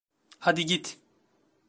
Hadi 0.39 0.65
git. 0.65 0.99